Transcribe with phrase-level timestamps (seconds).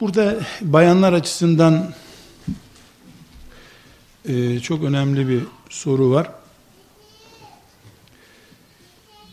[0.00, 1.92] Burada bayanlar açısından
[4.28, 6.30] e, çok önemli bir soru var.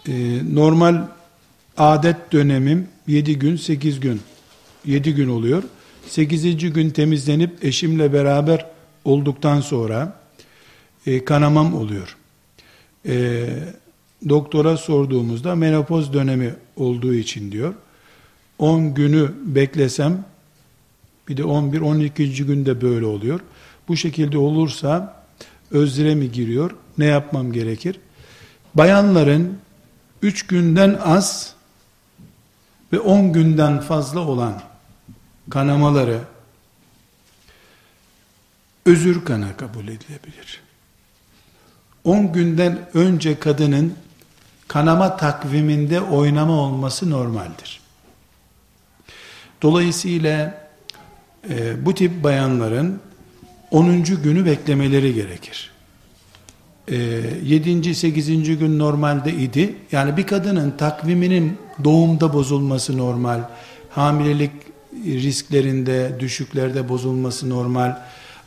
[0.07, 1.07] E, normal
[1.77, 4.21] adet dönemim 7 gün 8 gün
[4.86, 5.63] 7 gün oluyor.
[6.07, 6.73] 8.
[6.73, 8.66] gün temizlenip eşimle beraber
[9.05, 10.20] olduktan sonra
[11.05, 12.17] e, kanamam oluyor.
[13.08, 13.45] E,
[14.30, 17.73] doktora sorduğumuzda menopoz dönemi olduğu için diyor.
[18.59, 20.33] 10 günü beklesem
[21.30, 22.45] bir de 11 12.
[22.45, 23.40] günde böyle oluyor.
[23.88, 25.23] Bu şekilde olursa
[25.72, 26.72] özre mi giriyor?
[26.98, 28.00] Ne yapmam gerekir?
[28.76, 29.58] Bayanların
[30.22, 31.55] 3 günden az
[32.94, 34.62] ve 10 günden fazla olan
[35.50, 36.20] kanamaları
[38.86, 40.62] özür kana kabul edilebilir.
[42.03, 43.94] 10 günden önce kadının
[44.67, 47.81] kanama takviminde oynama olması normaldir.
[49.62, 50.62] Dolayısıyla
[51.49, 52.99] e, bu tip bayanların
[53.72, 54.03] 10.
[54.03, 55.72] günü beklemeleri gerekir.
[56.88, 56.95] E,
[57.44, 57.95] 7.
[57.95, 58.59] 8.
[58.59, 59.75] gün normalde idi.
[59.91, 63.41] Yani bir kadının takviminin doğumda bozulması normal,
[63.89, 64.52] hamilelik
[65.05, 67.97] risklerinde, düşüklerde bozulması normal,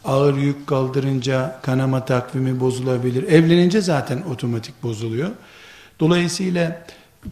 [0.04, 3.22] ağır yük kaldırınca kanama takvimi bozulabilir.
[3.22, 5.30] Evlenince zaten otomatik bozuluyor.
[6.00, 6.86] Dolayısıyla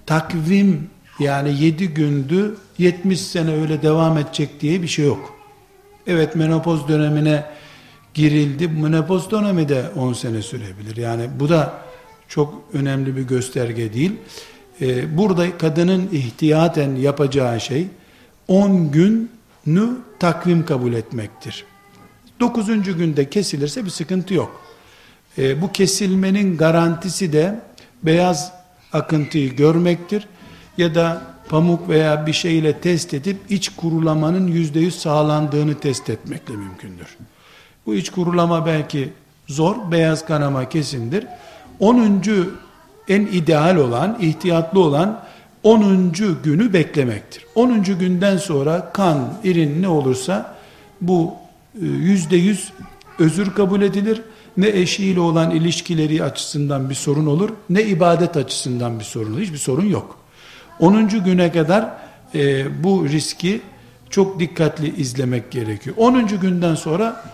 [0.07, 5.34] takvim yani 7 gündü 70 sene öyle devam edecek diye bir şey yok.
[6.07, 7.45] Evet menopoz dönemine
[8.15, 8.69] girildi.
[8.69, 10.97] Menopoz dönemi de 10 sene sürebilir.
[10.97, 11.73] Yani bu da
[12.29, 14.13] çok önemli bir gösterge değil.
[14.81, 17.87] Ee, burada kadının ihtiyaten yapacağı şey
[18.49, 21.65] 10 günü takvim kabul etmektir.
[22.41, 22.97] 9.
[22.97, 24.61] günde kesilirse bir sıkıntı yok.
[25.39, 27.61] Ee, bu kesilmenin garantisi de
[28.03, 28.53] beyaz
[28.93, 30.29] akıntıyı görmektir
[30.79, 36.57] ya da pamuk veya bir şeyle test edip iç kurulamanın yüzde yüz sağlandığını test etmekle
[36.57, 37.17] mümkündür.
[37.87, 39.13] Bu iç kurulama belki
[39.47, 41.27] zor, beyaz kanama kesindir.
[41.81, 42.23] 10.
[43.09, 45.25] en ideal olan, ihtiyatlı olan
[45.63, 46.13] 10.
[46.45, 47.47] günü beklemektir.
[47.55, 47.83] 10.
[47.83, 50.55] günden sonra kan, irin ne olursa
[51.01, 51.35] bu
[51.75, 52.73] e, yüzde yüz
[53.19, 54.23] özür kabul edilir.
[54.57, 59.41] Ne eşiyle olan ilişkileri açısından bir sorun olur, ne ibadet açısından bir sorun olur.
[59.41, 60.24] Hiçbir sorun yok.
[60.81, 61.09] 10.
[61.09, 61.91] güne kadar
[62.35, 63.61] e, bu riski
[64.11, 65.97] çok dikkatli izlemek gerekiyor.
[65.99, 66.27] 10.
[66.27, 67.25] günden sonra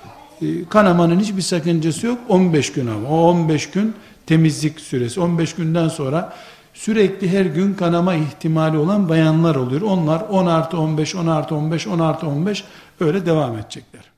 [0.42, 2.18] e, kanamanın hiçbir sakıncası yok.
[2.28, 3.08] 15 gün ama.
[3.08, 3.94] O 15 gün
[4.26, 5.20] temizlik süresi.
[5.20, 6.32] 15 günden sonra
[6.74, 9.82] sürekli her gün kanama ihtimali olan bayanlar oluyor.
[9.82, 12.64] Onlar 10 artı 15, 10 artı 15, 10 artı 15
[13.00, 14.09] öyle devam edecekler.